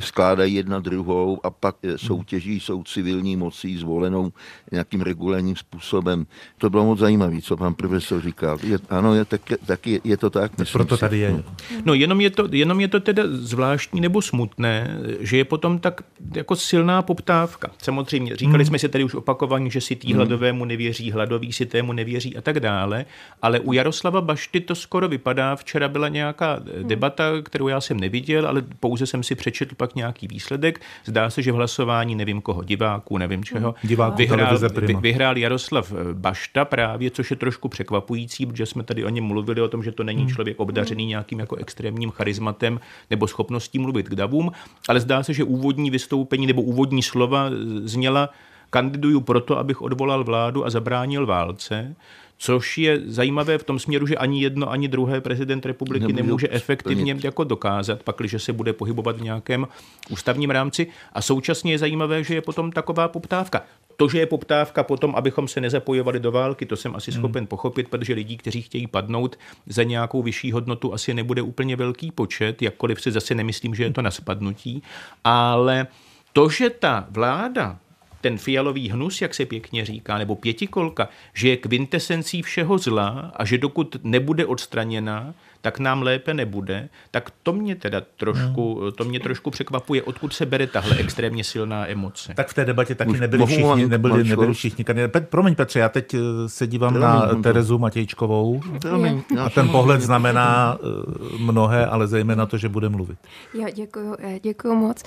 [0.01, 4.33] skládají jedna druhou a pak soutěží jsou civilní mocí zvolenou
[4.73, 6.27] nějakým regulárním způsobem.
[6.59, 8.59] To bylo moc zajímavé, co pan profesor říkal.
[8.63, 10.53] Je, ano, je, tak, tak je, je to tak.
[10.73, 11.01] Proto si.
[11.01, 11.43] tady je.
[11.85, 16.01] No jenom je, to, jenom je to teda zvláštní nebo smutné, že je potom tak
[16.35, 17.71] jako silná poptávka.
[17.83, 18.79] Samozřejmě, říkali hmm.
[18.79, 22.41] jsme si tady už opakovaně, že si tý hladovému nevěří, hladový si tému nevěří a
[22.41, 23.05] tak dále,
[23.43, 25.57] ale u Jaroslava Bašty to skoro vypadá.
[25.57, 30.29] Včera byla nějaká debata, kterou já jsem neviděl, ale pouze jsem si přečetl pak nějaký
[30.29, 30.81] výsledek.
[31.05, 35.93] Zdá se, že v hlasování nevím koho, diváků, nevím čeho, Diváků vyhrál, vy, vyhrál Jaroslav
[36.13, 39.93] Bašta právě, což je trošku překvapující, protože jsme tady o něm mluvili, o tom, že
[39.93, 40.31] to není hmm.
[40.31, 44.53] člověk obdařený nějakým jako extrémním charizmatem nebo schopností mluvit k davům,
[44.89, 47.51] ale zdá se, že úvodní vystoupení nebo úvodní slova
[47.85, 48.31] zněla
[48.71, 51.97] kandiduju proto, abych odvolal vládu a zabránil válce,
[52.39, 57.17] což je zajímavé v tom směru, že ani jedno, ani druhé prezident republiky nemůže efektivně
[57.23, 59.69] jako dokázat, pakliže se bude pohybovat v nějakém
[60.11, 60.87] ústavním rámci.
[61.13, 63.63] A současně je zajímavé, že je potom taková poptávka.
[63.97, 67.21] To, že je poptávka potom, abychom se nezapojovali do války, to jsem asi hmm.
[67.21, 72.11] schopen pochopit, protože lidí, kteří chtějí padnout za nějakou vyšší hodnotu, asi nebude úplně velký
[72.11, 74.83] počet, jakkoliv si zase nemyslím, že je to na spadnutí,
[75.25, 75.87] ale
[76.33, 77.79] to, že ta vláda
[78.21, 83.45] ten fialový hnus, jak se pěkně říká, nebo pětikolka, že je kvintesencí všeho zla a
[83.45, 85.35] že dokud nebude odstraněna,
[85.69, 88.93] tak nám lépe nebude, tak to mě teda trošku, hmm.
[88.93, 92.35] to mě trošku překvapuje, odkud se bere tahle extrémně silná emoce.
[92.35, 95.27] Tak v té debatě taky nebyli všichni, nebyli, nebyli všichni kandidáti.
[95.27, 100.01] Promiň Petře, já teď eh, se dívám Promiň, na Terezu Matějčkovou Promiň, a ten pohled
[100.01, 103.19] znamená eh, mnohé, ale zejména to, že bude mluvit.
[103.55, 105.03] Jo, děkuju, eh, děkuju moc.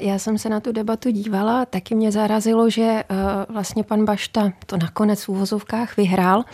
[0.00, 3.04] Já jsem se na tu debatu dívala, taky mě zarazilo, že
[3.48, 6.44] vlastně pan Bašta to nakonec v úvozovkách vyhrál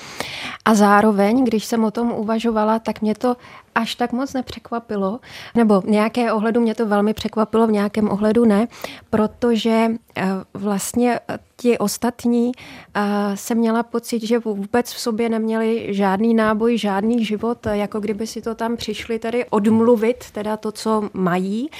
[0.64, 3.37] a zároveň, když jsem o tom uvažovala, tak mě to
[3.75, 5.21] až tak moc nepřekvapilo,
[5.55, 8.69] nebo v nějaké ohledu mě to velmi překvapilo, v nějakém ohledu ne,
[9.11, 11.21] protože eh, vlastně
[11.57, 12.53] ti ostatní
[13.35, 18.43] se měla pocit, že vůbec v sobě neměli žádný náboj, žádný život, jako kdyby si
[18.43, 21.71] to tam přišli tady odmluvit, teda to, co mají.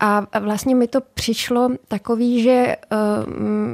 [0.00, 2.76] A vlastně mi to přišlo takový, že eh,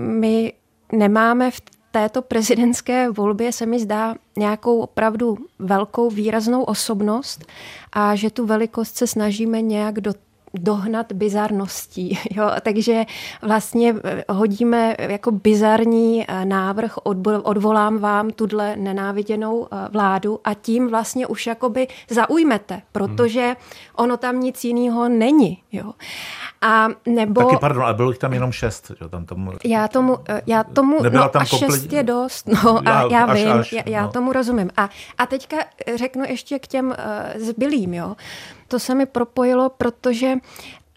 [0.09, 0.53] my
[0.93, 7.44] nemáme v této prezidentské volbě se mi zdá nějakou opravdu velkou výraznou osobnost
[7.92, 10.12] a že tu velikost se snažíme nějak do
[10.59, 12.19] dohnat bizarností.
[12.31, 12.51] Jo?
[12.62, 13.05] Takže
[13.42, 16.97] vlastně eh, hodíme jako bizarní eh, návrh,
[17.42, 23.57] odvolám vám tuhle nenáviděnou eh, vládu a tím vlastně už jakoby zaujmete, protože
[23.97, 25.62] ono tam nic jiného není.
[25.73, 25.92] Jo?
[26.62, 27.42] A nebo...
[27.42, 28.92] Taky pardon, ale bylo jich tam jenom šest.
[29.01, 29.53] Jo, tam tomu...
[29.64, 31.73] Já tomu, já tomu Nebyla no tam a komplet...
[31.73, 34.09] šest je dost, no já, a já až, vím, až, já, já no.
[34.12, 34.71] tomu rozumím.
[34.77, 35.57] A, a teďka
[35.95, 36.95] řeknu ještě k těm uh,
[37.42, 38.16] zbylým, jo.
[38.68, 40.35] To se mi propojilo, protože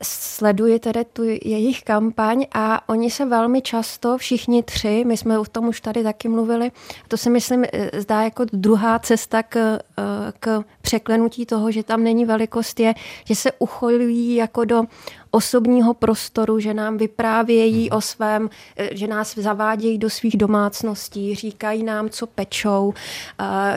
[0.04, 5.46] sleduji tedy tu jejich kampaň a oni se velmi často, všichni tři, my jsme o
[5.46, 6.72] tom už tady taky mluvili,
[7.08, 7.66] to se myslím
[7.98, 10.04] zdá jako druhá cesta k, eh,
[10.40, 12.94] k překlenutí toho, že tam není velikost, je,
[13.26, 14.84] že se ucholují jako do
[15.32, 17.98] osobního prostoru, že nám vyprávějí mhm.
[17.98, 22.94] o svém, eh, že nás zavádějí do svých domácností, říkají nám, co pečou,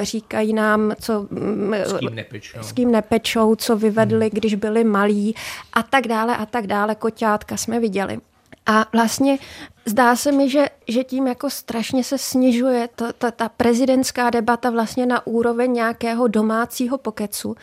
[0.03, 4.31] říkají nám, co, mm, s kým nepečou, s kým nepečou co vyvedli, hmm.
[4.33, 5.35] když byli malí
[5.73, 6.95] a tak dále a tak dále.
[6.95, 8.21] Koťátka jsme viděli.
[8.67, 9.39] A vlastně
[9.87, 14.71] zdá se mi, že, že tím jako strašně se snižuje to, ta, ta prezidentská debata
[14.71, 17.57] vlastně na úroveň nějakého domácího pokecu.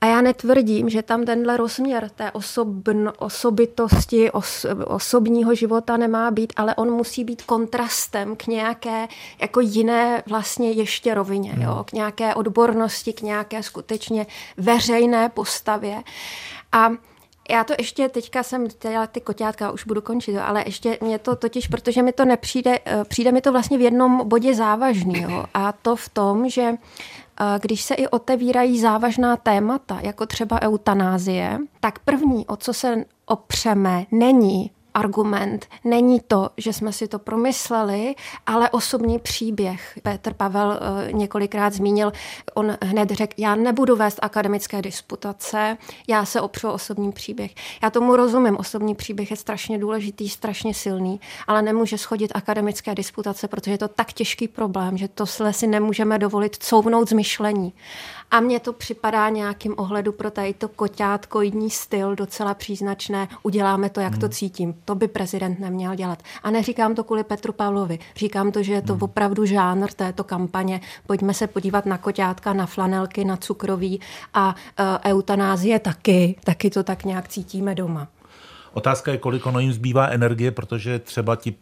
[0.00, 6.52] A já netvrdím, že tam tenhle rozměr té osobn, osobitosti, os, osobního života nemá být,
[6.56, 9.08] ale on musí být kontrastem k nějaké
[9.40, 11.84] jako jiné vlastně ještě rovině, jo?
[11.84, 16.02] k nějaké odbornosti, k nějaké skutečně veřejné postavě.
[16.72, 16.90] A
[17.50, 21.36] já to ještě teďka jsem, teda ty koťátka už budu končit, ale ještě mě to
[21.36, 25.22] totiž, protože mi to nepřijde, eh, přijde mi to vlastně v jednom bodě závažný.
[25.22, 30.62] Jo, a to v tom, že eh, když se i otevírají závažná témata, jako třeba
[30.62, 37.18] eutanázie, tak první, o co se opřeme, není argument není to, že jsme si to
[37.18, 38.14] promysleli,
[38.46, 39.98] ale osobní příběh.
[40.02, 42.12] Petr Pavel eh, několikrát zmínil,
[42.54, 45.76] on hned řekl, já nebudu vést akademické disputace,
[46.08, 47.54] já se opřu o osobní příběh.
[47.82, 53.48] Já tomu rozumím, osobní příběh je strašně důležitý, strašně silný, ale nemůže schodit akademické disputace,
[53.48, 57.72] protože je to tak těžký problém, že to si nemůžeme dovolit couvnout z myšlení.
[58.32, 63.28] A mně to připadá nějakým ohledu pro tady to koťátkoidní styl docela příznačné.
[63.42, 64.20] Uděláme to, jak hmm.
[64.20, 64.74] to cítím.
[64.84, 66.22] To by prezident neměl dělat.
[66.42, 67.98] A neříkám to kvůli Petru Pavlovi.
[68.16, 69.02] Říkám to, že je to hmm.
[69.02, 70.80] opravdu žánr této kampaně.
[71.06, 74.00] Pojďme se podívat na koťátka, na flanelky, na cukroví
[74.34, 76.36] a uh, eutanázie taky.
[76.44, 78.08] Taky to tak nějak cítíme doma.
[78.72, 81.54] Otázka je, kolik ono jim zbývá energie, protože třeba ti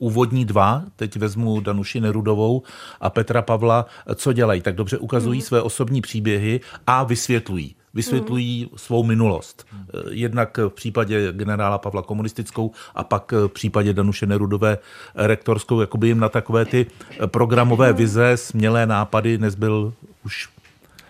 [0.00, 2.62] úvodní dva, teď vezmu Danuši Nerudovou
[3.00, 4.60] a Petra Pavla, co dělají?
[4.60, 5.42] Tak dobře ukazují mm.
[5.42, 8.78] své osobní příběhy a vysvětlují vysvětlují mm.
[8.78, 9.66] svou minulost.
[10.10, 14.78] Jednak v případě generála Pavla komunistickou a pak v případě Danuše Nerudové
[15.14, 16.86] rektorskou, jakoby jim na takové ty
[17.26, 19.92] programové vize, smělé nápady nezbyl
[20.24, 20.48] už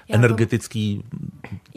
[0.08, 1.04] energetický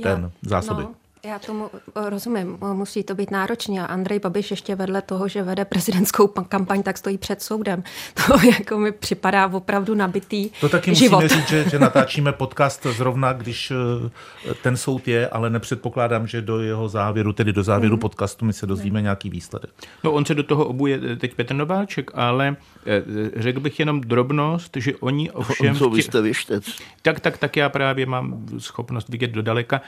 [0.03, 0.83] ten zásoby.
[0.83, 1.02] No.
[1.25, 3.81] Já tomu eh, rozumím, musí to být náročné.
[3.81, 7.83] A Andrej Babiš ještě vedle toho, že vede prezidentskou kampaň, tak stojí před soudem.
[8.27, 11.21] To jako mi připadá opravdu nabitý To taky život.
[11.21, 16.41] musíme říct, že, že natáčíme podcast zrovna, když eh, ten soud je, ale nepředpokládám, že
[16.41, 17.99] do jeho závěru, tedy do závěru mm.
[17.99, 19.03] podcastu, my se dozvíme mm.
[19.03, 19.71] nějaký výsledek.
[20.03, 22.55] No on se do toho obuje teď Petr Nováček, ale
[22.85, 23.03] eh,
[23.35, 25.77] řekl bych jenom drobnost, že oni ovšem...
[25.81, 26.65] On, vy jste vyštec.
[27.01, 29.81] Tak, tak, tak já právě mám schopnost vidět do daleka,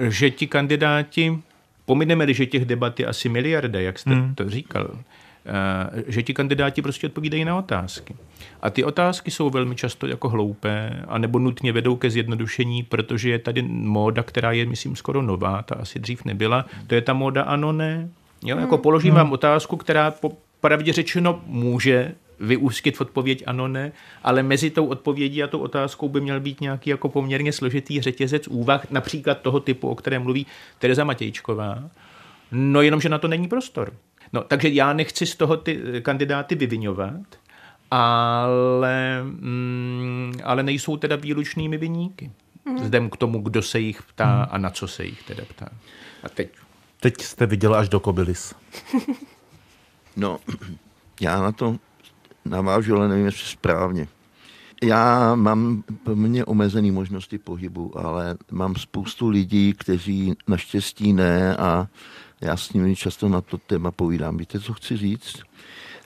[0.00, 1.38] že ti kandidáti,
[1.84, 4.34] pomineme že těch debat je asi miliarda, jak jste hmm.
[4.34, 8.14] to říkal, eh, že ti kandidáti prostě odpovídají na otázky.
[8.62, 13.38] A ty otázky jsou velmi často jako hloupé, anebo nutně vedou ke zjednodušení, protože je
[13.38, 16.64] tady móda, která je, myslím, skoro nová, ta asi dřív nebyla.
[16.86, 18.08] To je ta móda ano, ne.
[18.44, 18.82] Jo, jako hmm.
[18.82, 19.18] položím hmm.
[19.18, 24.86] vám otázku, která po pravdě řečeno může vyústit v odpověď ano, ne, ale mezi tou
[24.86, 29.60] odpovědí a tou otázkou by měl být nějaký jako poměrně složitý řetězec úvah, například toho
[29.60, 30.46] typu, o kterém mluví
[30.78, 31.90] Tereza Matějčková.
[32.52, 33.92] No jenomže na to není prostor.
[34.32, 37.20] No, takže já nechci z toho ty kandidáty vyvinovat,
[37.90, 42.30] ale, mm, ale nejsou teda výlučnými vyníky.
[42.64, 42.78] Mm.
[42.78, 44.46] Zdem k tomu, kdo se jich ptá mm.
[44.50, 45.68] a na co se jich teda ptá.
[46.22, 46.48] A teď.
[47.00, 48.54] Teď jste viděl až do Kobylis.
[50.16, 50.38] no,
[51.20, 51.76] já na to
[52.44, 54.08] navážu, ale nevím, jestli správně.
[54.82, 61.88] Já mám poměrně omezené možnosti pohybu, ale mám spoustu lidí, kteří naštěstí ne a
[62.40, 64.36] já s nimi často na to téma povídám.
[64.36, 65.42] Víte, co chci říct?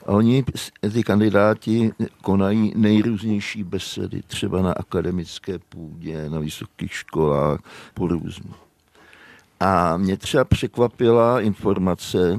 [0.06, 0.44] Oni,
[0.92, 1.92] ty kandidáti,
[2.22, 7.60] konají nejrůznější besedy, třeba na akademické půdě, na vysokých školách,
[7.94, 8.50] po různu.
[9.60, 12.38] A mě třeba překvapila informace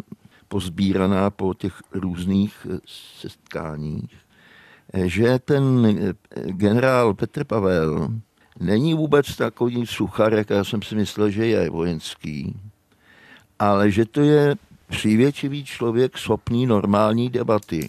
[0.56, 2.68] pozbíraná po těch různých
[3.20, 4.16] setkáních,
[4.94, 5.98] že ten
[6.46, 8.10] generál Petr Pavel
[8.60, 12.56] není vůbec takový suchar, jak já jsem si myslel, že je vojenský,
[13.60, 14.56] ale že to je
[14.88, 17.88] přívětivý člověk schopný normální debaty.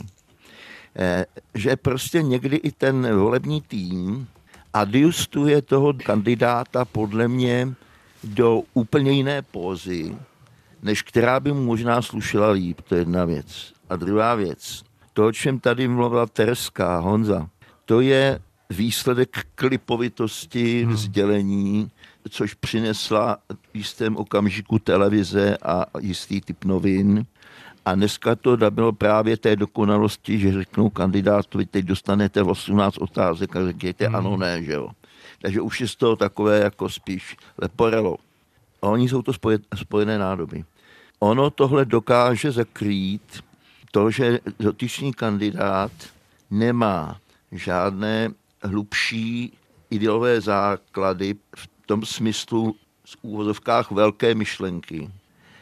[0.96, 4.26] Eh, že prostě někdy i ten volební tým
[4.72, 7.74] adjustuje toho kandidáta podle mě
[8.24, 10.16] do úplně jiné pózy,
[10.86, 13.72] než která by mu možná slušela líp, to je jedna věc.
[13.90, 17.48] A druhá věc, to, o čem tady mluvila Terská Honza,
[17.84, 18.38] to je
[18.70, 20.92] výsledek klipovitosti hmm.
[20.92, 21.90] vzdělení,
[22.30, 23.38] což přinesla
[23.72, 27.26] v jistém okamžiku televize a jistý typ novin.
[27.84, 33.66] A dneska to bylo právě té dokonalosti, že řeknou kandidátovi, teď dostanete 18 otázek a
[33.66, 34.16] řekněte hmm.
[34.16, 34.88] ano, ne, že jo.
[35.42, 38.16] Takže už je z toho takové jako spíš leporelo.
[38.82, 39.32] A oni jsou to
[39.74, 40.64] spojené nádoby.
[41.18, 43.44] Ono tohle dokáže zakrýt
[43.90, 45.92] to, že dotyčný kandidát
[46.50, 47.20] nemá
[47.52, 48.30] žádné
[48.62, 49.52] hlubší
[49.90, 55.10] ideové základy v tom smyslu z úvozovkách velké myšlenky,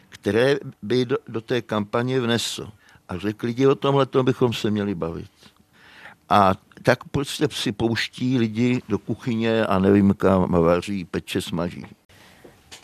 [0.09, 2.73] které by do, do té kampaně vnesl.
[3.09, 5.31] A řekl lidi, o tomhle bychom se měli bavit.
[6.29, 11.87] A tak prostě si pouští lidi do kuchyně a nevím kam vaří, peče, smaží.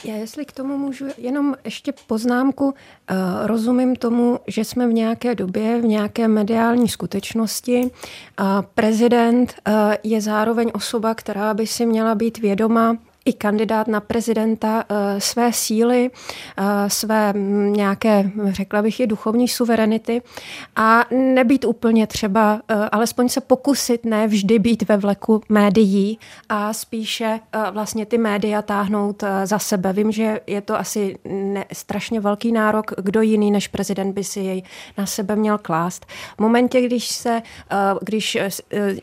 [0.05, 3.15] Já jestli k tomu můžu jenom ještě poznámku, eh,
[3.47, 7.91] rozumím tomu, že jsme v nějaké době, v nějaké mediální skutečnosti.
[8.75, 14.85] Prezident eh, je zároveň osoba, která by si měla být vědoma i kandidát na prezidenta
[14.89, 16.11] eh, své síly,
[16.59, 20.23] eh, své mm, nějaké, řekla bych, i duchovní suverenity
[20.77, 26.73] a nebýt úplně třeba, eh, alespoň se pokusit ne vždy být ve vleku médií a
[26.73, 29.93] spíše vlastně ty média táhnout za sebe.
[29.93, 34.41] Vím, že je to asi ne, strašně velký nárok, kdo jiný než prezident by si
[34.41, 34.63] jej
[34.99, 36.07] na sebe měl klást.
[36.37, 37.43] V momentě, když se,
[38.03, 38.39] když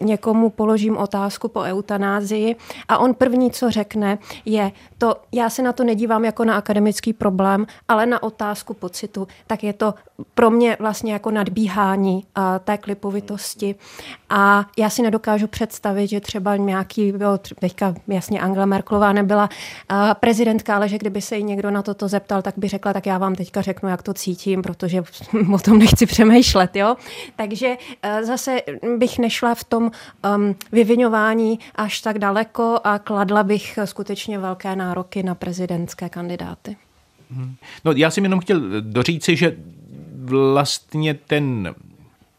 [0.02, 2.56] někomu položím otázku po eutanázii
[2.88, 4.07] a on první, co řekne,
[4.46, 9.28] je to, já se na to nedívám jako na akademický problém, ale na otázku pocitu,
[9.48, 9.94] tak je to
[10.34, 13.76] pro mě vlastně jako nadbíhání uh, té klipovitosti.
[14.30, 19.50] A já si nedokážu představit, že třeba nějaký, byl teďka jasně Angela Merklová nebyla
[20.20, 23.18] prezidentka, ale že kdyby se jí někdo na toto zeptal, tak by řekla, tak já
[23.18, 25.04] vám teďka řeknu, jak to cítím, protože
[25.54, 26.76] o tom nechci přemýšlet.
[26.76, 26.96] Jo?
[27.36, 28.62] Takže uh, zase
[28.98, 29.92] bych nešla v tom
[30.36, 33.97] um, vyvinování až tak daleko a kladla bych skutečně
[34.38, 36.78] velké nároky na prezidentské kandidáty.
[37.86, 39.58] No, já jsem jenom chtěl doříci, že
[40.24, 41.76] vlastně ten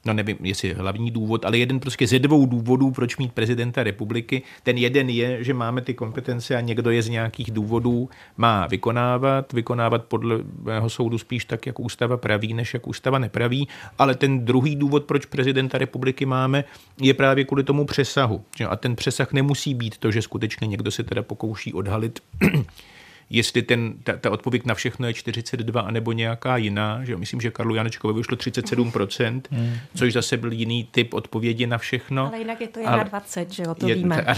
[0.09, 4.43] no nevím, jestli hlavní důvod, ale jeden prostě ze dvou důvodů, proč mít prezidenta republiky.
[4.63, 9.53] Ten jeden je, že máme ty kompetence a někdo je z nějakých důvodů má vykonávat,
[9.53, 13.69] vykonávat podle mého soudu spíš tak, jak ústava praví, než jak ústava nepraví.
[13.99, 16.65] Ale ten druhý důvod, proč prezidenta republiky máme,
[17.01, 18.45] je právě kvůli tomu přesahu.
[18.69, 22.21] A ten přesah nemusí být to, že skutečně někdo se teda pokouší odhalit
[23.31, 27.05] jestli ten, ta, ta odpověď na všechno je 42 anebo nějaká jiná.
[27.05, 29.75] Že myslím, že Karlu Janečkovi vyšlo 37%, hmm.
[29.95, 32.27] což zase byl jiný typ odpovědi na všechno.
[32.27, 34.27] Ale jinak je to 21, že jo, to je, víme.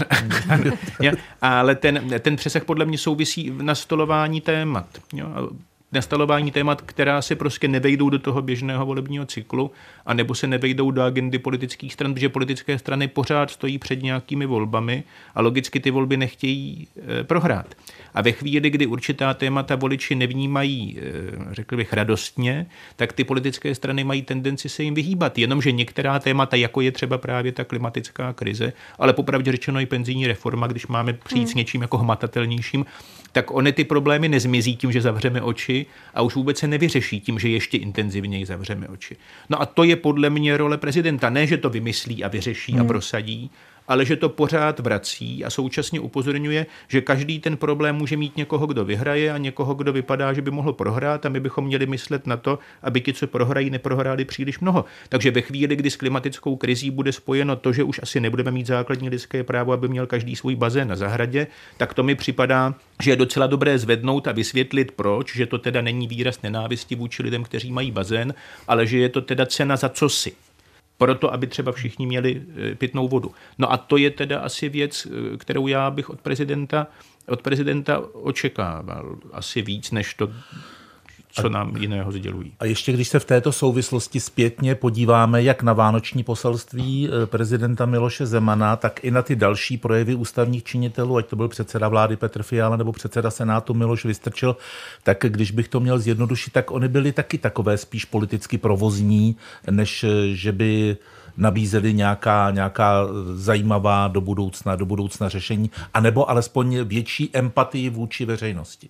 [1.41, 4.87] A, ale ten, ten přesah podle mě souvisí v nastolování témat.
[5.13, 5.49] Jo?
[5.91, 9.71] Nastalování témat, která se prostě nevejdou do toho běžného volebního cyklu,
[10.05, 14.45] a nebo se nevejdou do agendy politických stran, protože politické strany pořád stojí před nějakými
[14.45, 15.03] volbami
[15.35, 16.87] a logicky ty volby nechtějí
[17.19, 17.75] e, prohrát.
[18.13, 23.75] A ve chvíli, kdy určitá témata voliči nevnímají, e, řekl bych, radostně, tak ty politické
[23.75, 25.37] strany mají tendenci se jim vyhýbat.
[25.37, 30.27] Jenomže některá témata, jako je třeba právě ta klimatická krize, ale popravdě řečeno i penzijní
[30.27, 31.51] reforma, když máme přijít hmm.
[31.51, 32.85] s něčím jako hmatatelnějším,
[33.31, 37.39] tak ony ty problémy nezmizí tím, že zavřeme oči a už vůbec se nevyřeší tím,
[37.39, 39.17] že ještě intenzivněji zavřeme oči.
[39.49, 41.29] No a to je podle mě role prezidenta.
[41.29, 42.81] Ne, že to vymyslí a vyřeší hmm.
[42.81, 43.51] a prosadí,
[43.87, 48.67] ale že to pořád vrací a současně upozorňuje, že každý ten problém může mít někoho,
[48.67, 52.27] kdo vyhraje a někoho, kdo vypadá, že by mohl prohrát a my bychom měli myslet
[52.27, 54.85] na to, aby ti, co prohrají, neprohráli příliš mnoho.
[55.09, 58.67] Takže ve chvíli, kdy s klimatickou krizí bude spojeno to, že už asi nebudeme mít
[58.67, 63.11] základní lidské právo, aby měl každý svůj bazén na zahradě, tak to mi připadá, že
[63.11, 67.43] je docela dobré zvednout a vysvětlit, proč, že to teda není výraz nenávisti vůči lidem,
[67.43, 68.33] kteří mají bazén,
[68.67, 70.33] ale že je to teda cena za co si
[71.01, 72.41] proto, aby třeba všichni měli
[72.71, 73.31] eh, pitnou vodu.
[73.57, 76.87] No a to je teda asi věc, eh, kterou já bych od prezidenta,
[77.27, 79.15] od prezidenta očekával.
[79.33, 80.31] Asi víc, než to,
[81.31, 82.53] co nám jiného sdělují.
[82.59, 87.85] A ještě když se v této souvislosti zpětně podíváme jak na vánoční poselství eh, prezidenta
[87.85, 92.15] Miloše Zemana, tak i na ty další projevy ústavních činitelů, ať to byl předseda vlády
[92.15, 94.57] Petr Fiala nebo předseda Senátu Miloš Vystrčil,
[95.03, 99.35] tak když bych to měl zjednodušit, tak oni byli taky takové spíš politicky provozní,
[99.69, 100.97] než eh, že by
[101.37, 108.89] nabízeli nějaká, nějaká zajímavá do budoucna, do budoucna řešení, anebo alespoň větší empatii vůči veřejnosti.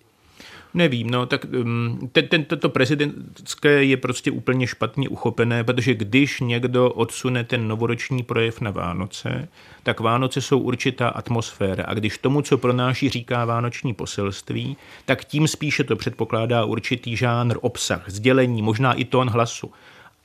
[0.73, 6.39] Nevím, no tak um, ten, ten, toto prezidentské je prostě úplně špatně uchopené, protože když
[6.39, 9.49] někdo odsune ten novoroční projev na Vánoce,
[9.83, 11.83] tak Vánoce jsou určitá atmosféra.
[11.87, 17.57] A když tomu, co pronáší, říká vánoční poselství, tak tím spíše to předpokládá určitý žánr,
[17.61, 19.71] obsah, sdělení, možná i tón hlasu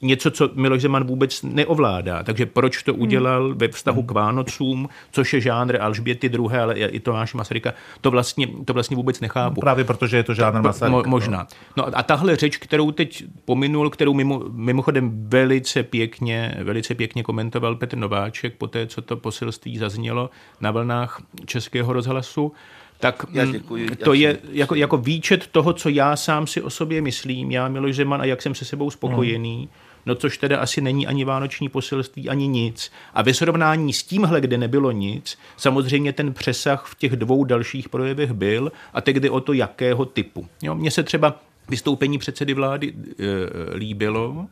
[0.03, 2.23] něco, co Miloš Zeman vůbec neovládá.
[2.23, 7.01] Takže proč to udělal ve vztahu k Vánocům, což je žánr Alžběty II., ale i
[7.01, 9.61] Tomáš Masaryka, to vlastně, to vlastně vůbec nechápu.
[9.61, 10.97] Právě protože je to žánr Masaryka.
[10.97, 11.47] Mo, možná.
[11.77, 17.77] No a tahle řeč, kterou teď pominul, kterou mimo, mimochodem velice pěkně, velice pěkně komentoval
[17.77, 20.31] Petr Nováček po té, co to poselství zaznělo
[20.61, 22.53] na vlnách Českého rozhlasu,
[23.01, 26.63] tak já mm, děkuji, to já je jako, jako výčet toho, co já sám si
[26.63, 29.69] o sobě myslím, já Miloš Zeman a jak jsem se sebou spokojený, hmm
[30.07, 32.93] no což teda asi není ani vánoční poselství, ani nic.
[33.15, 37.89] A ve srovnání s tímhle, kde nebylo nic, samozřejmě ten přesah v těch dvou dalších
[37.89, 40.47] projevech byl a teď jde o to, jakého typu.
[40.63, 44.47] Jo, mně se třeba vystoupení předsedy vlády e, líbilo,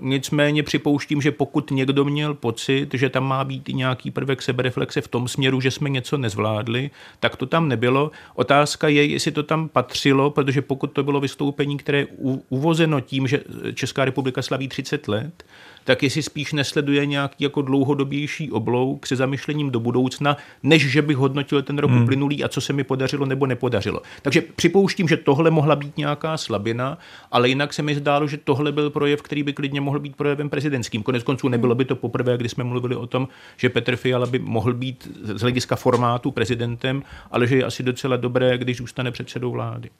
[0.00, 5.00] nicméně připouštím, že pokud někdo měl pocit, že tam má být i nějaký prvek sebereflexe
[5.00, 8.10] v tom směru, že jsme něco nezvládli, tak to tam nebylo.
[8.34, 12.06] Otázka je, jestli to tam patřilo, protože pokud to bylo vystoupení, které je
[12.48, 13.40] uvozeno tím, že
[13.74, 15.44] Česká republika slaví 30 let,
[15.86, 21.16] tak jestli spíš nesleduje nějaký jako dlouhodobější oblouk se zamyšlením do budoucna, než že bych
[21.16, 22.02] hodnotil ten rok hmm.
[22.02, 24.02] uplynulý a co se mi podařilo nebo nepodařilo.
[24.22, 26.98] Takže připouštím, že tohle mohla být nějaká slabina,
[27.32, 30.50] ale jinak se mi zdálo, že tohle byl projev, který by klidně mohl být projevem
[30.50, 31.02] prezidentským.
[31.02, 34.38] Konec konců nebylo by to poprvé, kdy jsme mluvili o tom, že Petr Fiala by
[34.38, 39.50] mohl být z hlediska formátu prezidentem, ale že je asi docela dobré, když zůstane předsedou
[39.50, 39.90] vlády.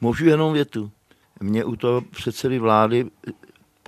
[0.00, 0.90] Můžu jenom větu.
[1.40, 3.06] Mě u toho předsedy vlády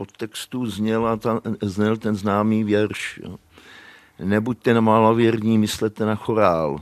[0.01, 3.21] podtextu zněl, ta, zněl ten známý věrš.
[3.25, 3.37] Jo.
[4.25, 6.81] Nebuďte na malověrní, myslete na chorál.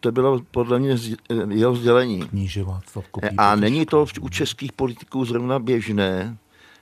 [0.00, 0.96] To bylo podle mě
[1.48, 2.28] jeho sdělení.
[3.38, 6.36] A není to u českých politiků zrovna běžné,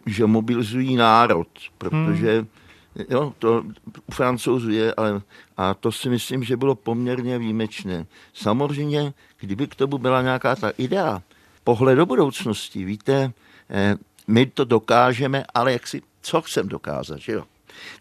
[0.06, 1.48] že mobilizují národ,
[1.78, 3.06] protože hmm.
[3.10, 3.64] jo, to
[4.08, 5.22] u francouzů je, ale
[5.56, 8.06] a to si myslím, že bylo poměrně výjimečné.
[8.32, 11.22] Samozřejmě, kdyby k tomu byla nějaká ta idea,
[11.64, 13.32] pohled do budoucnosti, víte,
[13.70, 13.96] eh,
[14.26, 17.44] my to dokážeme, ale jak si, co chcem dokázat, že jo?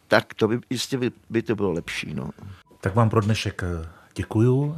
[0.08, 2.14] Tak to by jistě by, by to bylo lepší.
[2.14, 2.30] No.
[2.82, 4.78] Tak vám pro dnešek eh, děkuju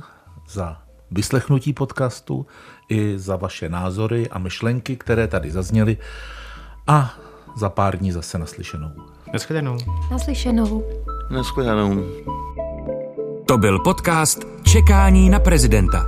[0.50, 0.82] za
[1.12, 2.46] vyslechnutí podcastu
[2.89, 5.98] i za vaše názory a myšlenky, které tady zazněly
[6.88, 7.14] a
[7.56, 8.91] za pár dní zase naslyšenou.
[9.34, 9.78] Naschledanou.
[10.12, 10.84] Naslyšenou.
[11.32, 12.06] Naschledanou.
[13.48, 16.06] To byl podcast Čekání na prezidenta.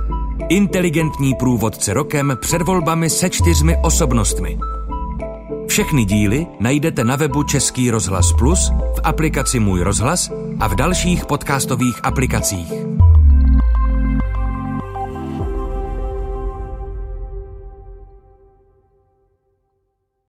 [0.48, 4.58] Inteligentní průvodce rokem před volbami se čtyřmi osobnostmi.
[5.68, 11.26] Všechny díly najdete na webu Český rozhlas Plus, v aplikaci Můj rozhlas a v dalších
[11.26, 12.72] podcastových aplikacích.